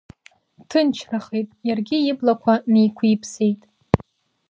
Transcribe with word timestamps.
Ҭынчрахеит, 0.69 1.49
иаргьы 1.67 1.97
иблақәа 2.09 2.53
неиқәиԥсеит. 2.71 3.61